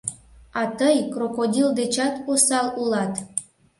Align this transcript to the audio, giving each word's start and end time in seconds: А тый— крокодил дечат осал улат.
А 0.59 0.61
тый— 0.79 0.97
крокодил 1.13 1.69
дечат 1.79 2.15
осал 2.31 2.67
улат. 2.81 3.13